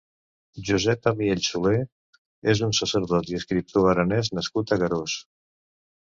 [0.69, 1.73] Jusèp Amiell Solè
[2.55, 5.17] és un sacerdot i escriptor aranès nascut a Garòs.